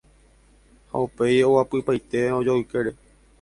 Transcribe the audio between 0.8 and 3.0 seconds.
ha upéi oguapypaite ojoykére